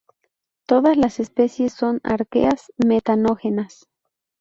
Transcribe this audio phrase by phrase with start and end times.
[0.65, 3.87] Todas las especies son arqueas metanógenas.